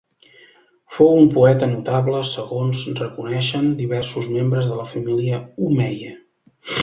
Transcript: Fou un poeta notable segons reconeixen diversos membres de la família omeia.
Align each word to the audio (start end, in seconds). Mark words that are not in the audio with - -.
Fou 0.93 1.11
un 1.17 1.27
poeta 1.35 1.67
notable 1.73 2.21
segons 2.29 2.81
reconeixen 3.01 3.69
diversos 3.83 4.29
membres 4.37 4.71
de 4.71 4.79
la 4.79 4.87
família 4.95 5.43
omeia. 5.69 6.17